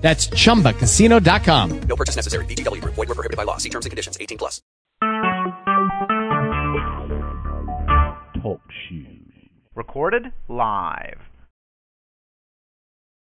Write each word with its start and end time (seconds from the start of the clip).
That's 0.00 0.28
chumbacasino.com. 0.28 1.80
No 1.82 1.96
purchase 1.96 2.16
necessary. 2.16 2.44
VGW 2.46 2.80
Group. 2.80 2.94
Void 2.94 3.08
were 3.08 3.14
prohibited 3.14 3.36
by 3.36 3.44
law. 3.44 3.58
See 3.58 3.68
terms 3.68 3.86
and 3.86 3.90
conditions. 3.90 4.18
18 4.20 4.38
plus. 4.38 4.62
Talk 8.42 8.60
shoes. 8.88 9.30
Recorded 9.74 10.32
live. 10.48 11.18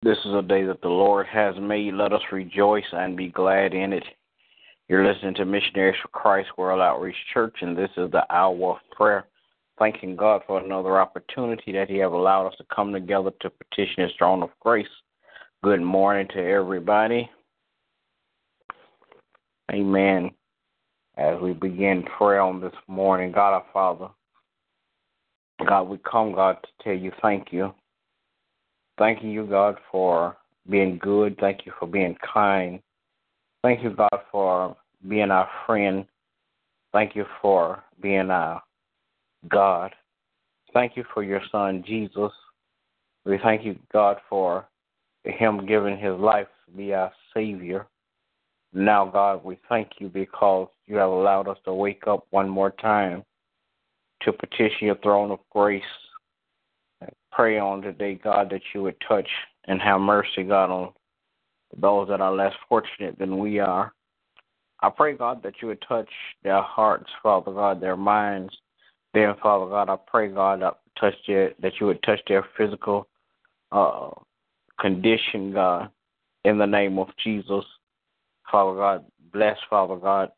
This 0.04 0.18
is 0.26 0.34
a 0.34 0.42
day 0.42 0.64
that 0.64 0.82
the 0.82 0.90
Lord 0.90 1.26
has 1.28 1.56
made. 1.60 1.94
Let 1.94 2.14
us 2.14 2.22
rejoice 2.32 2.86
and 2.92 3.18
be 3.18 3.30
glad 3.30 3.74
in 3.74 3.94
it. 3.94 4.04
You're 4.88 5.06
listening 5.06 5.34
to 5.36 5.46
Missionaries 5.46 6.00
for 6.02 6.08
Christ 6.10 6.50
World 6.58 6.80
Outreach 6.80 7.16
Church, 7.34 7.56
and 7.62 7.76
this 7.76 7.90
is 7.98 8.12
the 8.12 8.24
hour 8.30 8.72
of 8.72 8.78
prayer. 8.96 9.26
Thanking 9.80 10.16
God 10.16 10.44
for 10.48 10.64
another 10.64 11.00
opportunity 11.00 11.72
that 11.74 11.90
He 11.90 11.98
have 11.98 12.14
allowed 12.14 12.48
us 12.48 12.56
to 12.58 12.66
come 12.74 12.94
together 12.94 13.32
to 13.42 13.50
petition 13.50 14.04
His 14.04 14.12
throne 14.18 14.44
of 14.44 14.50
grace. 14.60 14.88
Good 15.64 15.82
morning 15.82 16.28
to 16.36 16.40
everybody. 16.40 17.28
Amen. 19.72 20.30
As 21.18 21.42
we 21.42 21.54
begin 21.54 22.04
prayer 22.04 22.42
on 22.42 22.62
this 22.62 22.76
morning, 22.88 23.32
God 23.32 23.54
our 23.56 23.66
Father, 23.74 24.10
God, 25.68 25.90
we 25.90 25.98
come, 26.10 26.34
God, 26.34 26.58
to 26.62 26.84
tell 26.84 26.94
you 26.94 27.12
thank 27.24 27.52
you. 27.52 27.74
Thanking 29.00 29.32
you, 29.32 29.48
God, 29.48 29.78
for 29.92 30.38
being 30.70 31.00
good. 31.00 31.36
Thank 31.40 31.66
you 31.66 31.72
for 31.80 31.88
being 31.88 32.16
kind. 32.22 32.80
Thank 33.64 33.84
you, 33.84 33.90
God, 33.90 34.22
for 34.32 34.78
being 35.08 35.32
our 35.32 35.50
friend. 35.66 36.06
Thank 36.94 37.16
you 37.16 37.26
for 37.42 37.84
being 38.00 38.30
our 38.30 38.62
God. 39.50 39.92
Thank 40.72 40.96
you 40.96 41.04
for 41.16 41.24
your 41.24 41.42
Son, 41.52 41.84
Jesus. 41.86 42.32
We 43.26 43.40
thank 43.40 43.66
you, 43.66 43.76
God, 43.92 44.18
for 44.30 44.68
him 45.28 45.66
giving 45.66 45.98
his 45.98 46.18
life 46.20 46.48
to 46.66 46.72
be 46.78 46.94
our 46.94 47.12
Savior. 47.34 47.88
Now, 48.74 49.06
God, 49.06 49.44
we 49.44 49.58
thank 49.70 49.90
you 50.00 50.10
because 50.10 50.70
you 50.86 50.98
have 50.98 51.10
allowed 51.10 51.48
us 51.48 51.58
to 51.66 51.74
wake 51.74 52.04
up 52.08 52.26
one 52.32 52.50
more 52.50 52.72
time 52.72 53.24
to 54.22 54.34
petition 54.34 54.88
your 54.88 54.98
throne 54.98 55.32
of 55.32 55.40
grace. 55.52 55.84
And 57.02 57.12
pray 57.32 57.60
on 57.60 57.82
today, 57.82 58.16
God, 58.16 58.50
that 58.52 58.62
you 58.74 58.84
would 58.84 58.98
touch 59.08 59.28
and 59.66 59.82
have 59.82 60.02
mercy, 60.02 60.44
God, 60.44 60.70
on 60.70 60.94
those 61.80 62.08
that 62.10 62.22
are 62.22 62.34
less 62.34 62.54
fortunate 62.68 63.18
than 63.20 63.38
we 63.38 63.60
are. 63.60 63.94
I 64.82 64.90
pray, 64.90 65.14
God, 65.14 65.42
that 65.44 65.56
you 65.62 65.70
would 65.70 65.84
touch 65.88 66.10
their 66.44 66.62
hearts, 66.62 67.10
Father 67.24 67.52
God, 67.52 67.82
their 67.82 67.98
minds. 67.98 68.56
Then, 69.14 69.34
Father 69.42 69.70
God, 69.70 69.90
I 69.90 69.98
pray, 70.08 70.28
God, 70.30 70.62
that, 70.62 70.78
touch 71.00 71.16
their, 71.28 71.54
that 71.62 71.74
you 71.80 71.88
would 71.88 72.02
touch 72.04 72.20
their 72.28 72.46
physical 72.58 73.08
uh, 73.72 74.10
condition, 74.80 75.54
God, 75.54 75.90
in 76.46 76.58
the 76.58 76.66
name 76.66 77.00
of 77.00 77.08
Jesus. 77.24 77.66
Father 78.52 78.78
God, 78.78 79.06
bless, 79.34 79.58
Father 79.70 79.98
God, 79.98 80.32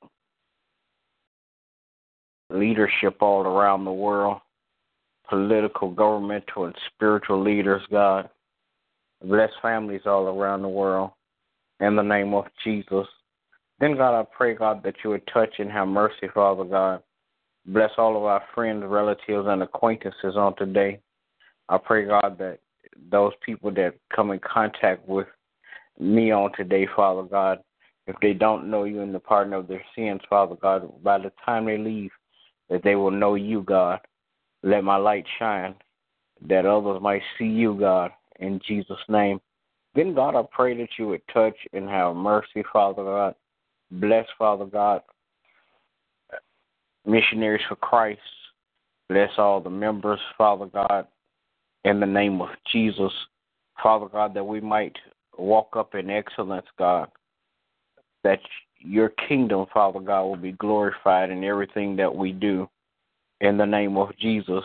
leadership 2.49 3.21
all 3.21 3.41
around 3.41 3.85
the 3.85 3.91
world, 3.91 4.39
political, 5.29 5.91
governmental, 5.91 6.65
and 6.65 6.75
spiritual 6.93 7.43
leaders, 7.43 7.81
God. 7.91 8.29
Bless 9.23 9.51
families 9.61 10.01
all 10.05 10.27
around 10.27 10.61
the 10.61 10.69
world 10.69 11.11
in 11.79 11.95
the 11.95 12.01
name 12.01 12.33
of 12.33 12.45
Jesus. 12.63 13.07
Then, 13.79 13.95
God, 13.95 14.19
I 14.19 14.25
pray, 14.35 14.55
God, 14.55 14.83
that 14.83 14.95
you 15.03 15.11
would 15.11 15.27
touch 15.27 15.53
and 15.59 15.71
have 15.71 15.87
mercy, 15.87 16.27
Father 16.33 16.63
God. 16.63 17.01
Bless 17.65 17.91
all 17.97 18.17
of 18.17 18.23
our 18.23 18.43
friends, 18.55 18.83
relatives, 18.85 19.47
and 19.47 19.61
acquaintances 19.61 20.35
on 20.35 20.55
today. 20.55 20.99
I 21.67 21.77
pray, 21.77 22.05
God, 22.05 22.37
that 22.39 22.59
those 23.11 23.33
people 23.45 23.71
that 23.71 23.95
come 24.13 24.31
in 24.31 24.39
contact 24.39 25.07
with 25.07 25.27
me 25.99 26.31
on 26.31 26.51
today, 26.53 26.87
Father 26.95 27.23
God, 27.23 27.59
if 28.07 28.15
they 28.21 28.33
don't 28.33 28.69
know 28.69 28.85
you 28.85 29.01
in 29.01 29.11
the 29.11 29.19
pardon 29.19 29.53
of 29.53 29.67
their 29.67 29.83
sins, 29.95 30.21
Father 30.29 30.55
God, 30.55 30.91
by 31.03 31.17
the 31.17 31.31
time 31.45 31.65
they 31.65 31.77
leave, 31.77 32.11
that 32.69 32.83
they 32.83 32.95
will 32.95 33.11
know 33.11 33.35
you, 33.35 33.61
God. 33.61 33.99
Let 34.63 34.83
my 34.83 34.97
light 34.97 35.25
shine, 35.37 35.75
that 36.47 36.65
others 36.65 37.01
might 37.01 37.21
see 37.37 37.45
you, 37.45 37.77
God, 37.79 38.11
in 38.39 38.59
Jesus' 38.67 38.97
name. 39.07 39.39
Then, 39.95 40.13
God, 40.13 40.35
I 40.35 40.43
pray 40.51 40.77
that 40.77 40.89
you 40.97 41.07
would 41.07 41.21
touch 41.33 41.55
and 41.73 41.89
have 41.89 42.15
mercy, 42.15 42.63
Father 42.71 43.03
God. 43.03 43.35
Bless, 43.91 44.27
Father 44.37 44.65
God, 44.65 45.01
missionaries 47.05 47.63
for 47.67 47.75
Christ. 47.75 48.21
Bless 49.07 49.31
all 49.37 49.59
the 49.59 49.69
members, 49.69 50.19
Father 50.37 50.67
God 50.67 51.07
in 51.83 51.99
the 51.99 52.05
name 52.05 52.41
of 52.41 52.49
Jesus, 52.71 53.11
Father 53.81 54.07
God, 54.07 54.33
that 54.33 54.43
we 54.43 54.59
might 54.59 54.95
walk 55.37 55.75
up 55.75 55.95
in 55.95 56.09
excellence, 56.09 56.65
God, 56.77 57.09
that 58.23 58.39
your 58.79 59.09
kingdom, 59.27 59.65
Father 59.73 59.99
God, 59.99 60.23
will 60.23 60.35
be 60.35 60.51
glorified 60.53 61.29
in 61.29 61.43
everything 61.43 61.95
that 61.97 62.13
we 62.13 62.31
do. 62.31 62.69
In 63.41 63.57
the 63.57 63.65
name 63.65 63.97
of 63.97 64.09
Jesus, 64.17 64.63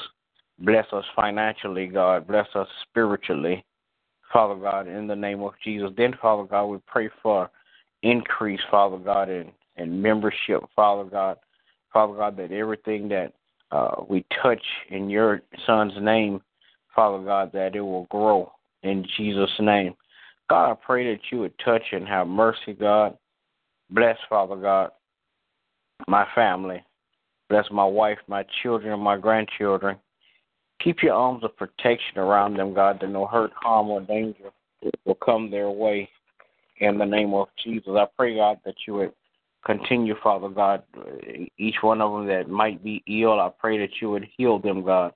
bless 0.59 0.87
us 0.93 1.05
financially, 1.15 1.87
God, 1.87 2.27
bless 2.27 2.49
us 2.55 2.69
spiritually, 2.89 3.65
Father 4.33 4.57
God, 4.57 4.89
in 4.89 5.07
the 5.07 5.15
name 5.17 5.43
of 5.43 5.53
Jesus. 5.63 5.91
Then, 5.97 6.15
Father 6.21 6.45
God, 6.45 6.67
we 6.67 6.79
pray 6.87 7.09
for 7.23 7.51
increase, 8.03 8.61
Father 8.71 8.99
God, 8.99 9.29
in, 9.29 9.51
in 9.77 10.03
membership, 10.03 10.63
Father 10.75 11.09
God, 11.09 11.39
Father 11.93 12.15
God, 12.15 12.37
that 12.37 12.51
everything 12.51 13.09
that 13.09 13.33
uh, 13.71 14.03
we 14.09 14.25
touch 14.43 14.63
in 14.91 15.09
your 15.09 15.43
Son's 15.67 15.95
name 16.01 16.41
Father 16.95 17.25
God, 17.25 17.51
that 17.53 17.75
it 17.75 17.81
will 17.81 18.07
grow 18.11 18.53
in 18.83 19.05
Jesus' 19.17 19.51
name. 19.59 19.95
God, 20.49 20.73
I 20.73 20.75
pray 20.75 21.13
that 21.13 21.23
you 21.31 21.41
would 21.41 21.59
touch 21.65 21.83
and 21.93 22.07
have 22.07 22.27
mercy, 22.29 22.75
God. 22.79 23.17
Bless, 23.91 24.17
Father 24.29 24.57
God, 24.57 24.91
my 26.07 26.27
family. 26.35 26.83
Bless 27.49 27.67
my 27.71 27.85
wife, 27.85 28.19
my 28.29 28.45
children, 28.63 28.99
my 29.01 29.17
grandchildren. 29.17 29.97
Keep 30.83 31.03
your 31.03 31.15
arms 31.15 31.45
of 31.45 31.57
protection 31.57 32.19
around 32.19 32.57
them, 32.57 32.75
God, 32.75 32.99
that 33.01 33.09
no 33.09 33.27
hurt, 33.27 33.53
harm, 33.55 33.89
or 33.89 34.01
danger 34.01 34.51
will 35.05 35.15
come 35.15 35.51
their 35.51 35.71
way. 35.71 36.09
In 36.79 36.99
the 36.99 37.05
name 37.05 37.33
of 37.35 37.49
Jesus, 37.63 37.91
I 37.91 38.07
pray, 38.17 38.37
God, 38.37 38.59
that 38.65 38.75
you 38.87 38.95
would 38.95 39.13
continue, 39.65 40.15
Father 40.23 40.49
God, 40.49 40.83
each 41.57 41.77
one 41.81 42.01
of 42.01 42.13
them 42.13 42.27
that 42.27 42.49
might 42.49 42.83
be 42.83 43.03
ill. 43.07 43.41
I 43.41 43.51
pray 43.59 43.79
that 43.79 44.01
you 44.01 44.11
would 44.11 44.27
heal 44.37 44.59
them, 44.59 44.85
God 44.85 45.13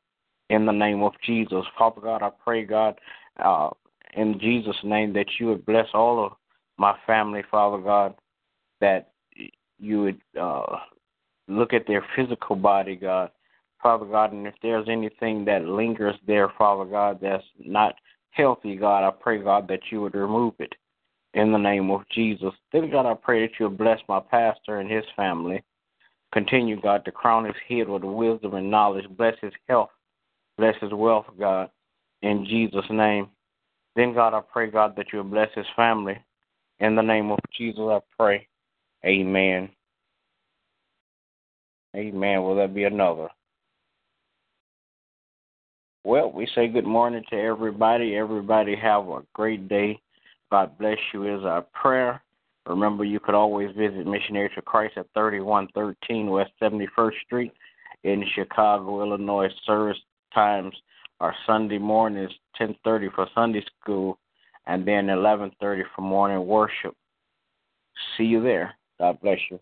in 0.51 0.67
the 0.67 0.73
name 0.73 1.03
of 1.03 1.13
Jesus. 1.25 1.65
Father 1.79 2.01
God, 2.01 2.23
I 2.23 2.31
pray, 2.45 2.65
God, 2.65 2.99
uh, 3.43 3.71
in 4.15 4.39
Jesus' 4.41 4.77
name, 4.83 5.13
that 5.13 5.27
you 5.39 5.47
would 5.47 5.67
bless 5.67 5.87
all 5.95 6.25
of 6.25 6.33
my 6.79 6.97
family, 7.07 7.43
Father 7.51 7.83
God, 7.83 8.15
that 8.81 9.13
you 9.79 10.03
would 10.03 10.21
uh, 10.41 10.77
look 11.47 11.73
at 11.73 11.87
their 11.87 12.05
physical 12.17 12.57
body, 12.57 12.97
God. 12.97 13.31
Father 13.83 14.07
God, 14.07 14.33
and 14.33 14.47
if 14.47 14.55
there's 14.61 14.89
anything 14.89 15.45
that 15.45 15.65
lingers 15.65 16.17
there, 16.27 16.53
Father 16.59 16.85
God, 16.85 17.19
that's 17.23 17.45
not 17.65 17.95
healthy, 18.31 18.77
God, 18.77 19.07
I 19.07 19.11
pray, 19.11 19.39
God, 19.39 19.69
that 19.69 19.81
you 19.91 20.01
would 20.01 20.15
remove 20.15 20.55
it 20.59 20.75
in 21.35 21.53
the 21.53 21.59
name 21.59 21.91
of 21.91 22.03
Jesus. 22.13 22.53
Then, 22.73 22.91
God, 22.91 23.07
I 23.07 23.15
pray 23.15 23.47
that 23.47 23.53
you 23.59 23.69
would 23.69 23.79
bless 23.79 24.01
my 24.09 24.21
pastor 24.21 24.81
and 24.81 24.91
his 24.91 25.05
family. 25.15 25.63
Continue, 26.33 26.81
God, 26.81 27.05
to 27.05 27.13
crown 27.13 27.45
his 27.45 27.55
head 27.69 27.89
with 27.89 28.03
wisdom 28.03 28.55
and 28.55 28.71
knowledge. 28.71 29.07
Bless 29.17 29.35
his 29.41 29.53
health. 29.69 29.91
Bless 30.59 30.75
his 30.81 30.93
wealth, 30.93 31.27
God, 31.39 31.71
in 32.23 32.45
Jesus' 32.45 32.85
name. 32.91 33.29
Then, 33.95 34.13
God, 34.13 34.35
I 34.35 34.41
pray, 34.41 34.71
God, 34.71 34.95
that 34.97 35.13
you 35.13 35.23
bless 35.23 35.49
his 35.55 35.67
family. 35.77 36.19
In 36.81 36.95
the 36.95 37.03
name 37.03 37.31
of 37.31 37.39
Jesus, 37.57 37.81
I 37.81 38.01
pray. 38.19 38.47
Amen. 39.05 39.69
Amen. 41.97 42.43
Will 42.43 42.57
there 42.57 42.69
be 42.69 42.85
another? 42.85 43.29
Well, 46.05 46.31
we 46.31 46.49
say 46.55 46.69
good 46.69 46.87
morning 46.87 47.23
to 47.31 47.37
everybody. 47.37 48.17
Everybody 48.17 48.77
have 48.77 49.09
a 49.09 49.23
great 49.35 49.69
day. 49.69 50.01
God 50.51 50.77
bless 50.79 50.99
you 51.13 51.37
is 51.37 51.45
our 51.45 51.63
prayer. 51.63 52.23
Remember, 52.67 53.05
you 53.05 53.21
could 53.21 53.35
always 53.35 53.75
visit 53.77 54.07
Missionary 54.07 54.51
to 54.55 54.63
Christ 54.63 54.97
at 54.97 55.07
3113 55.15 56.31
West 56.31 56.53
71st 56.63 57.21
Street 57.27 57.53
in 58.05 58.25
Chicago, 58.35 59.05
Illinois. 59.05 59.49
Service 59.67 59.99
times 60.33 60.75
are 61.21 61.35
Sunday 61.47 61.79
morning 61.79 62.25
is 62.25 62.33
10:30 62.57 63.09
for 63.15 63.27
Sunday 63.35 63.65
school, 63.81 64.19
and 64.67 64.87
then 64.87 65.09
11:30 65.09 65.85
for 65.95 66.03
morning 66.03 66.47
worship. 66.47 66.95
See 68.17 68.25
you 68.25 68.43
there. 68.43 68.75
God 68.99 69.21
bless 69.21 69.39
you. 69.51 69.61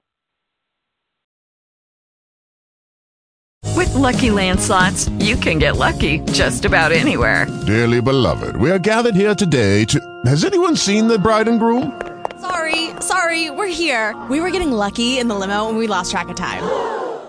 With 3.77 3.95
Lucky 3.95 4.31
Land 4.31 4.61
slots, 4.61 5.09
you 5.19 5.37
can 5.37 5.59
get 5.59 5.77
lucky 5.77 6.21
just 6.33 6.65
about 6.65 6.93
anywhere. 6.93 7.47
Dearly 7.67 8.01
beloved, 8.01 8.57
we 8.57 8.71
are 8.71 8.79
gathered 8.79 9.15
here 9.15 9.35
today 9.35 9.85
to. 9.87 10.01
Has 10.25 10.45
anyone 10.45 10.77
seen 10.77 11.09
the 11.09 11.19
bride 11.19 11.49
and 11.49 11.61
groom? 11.61 12.01
Sorry, 12.41 12.91
sorry, 13.01 13.51
we're 13.51 13.67
here. 13.67 14.15
We 14.31 14.41
were 14.41 14.51
getting 14.51 14.73
lucky 14.73 15.19
in 15.19 15.29
the 15.29 15.35
limo 15.35 15.69
and 15.69 15.79
we 15.79 15.87
lost 15.87 16.11
track 16.11 16.29
of 16.29 16.37
time. 16.37 16.63